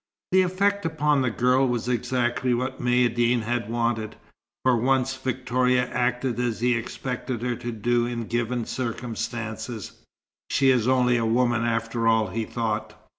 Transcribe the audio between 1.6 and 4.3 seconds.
was exactly what Maïeddine had wanted.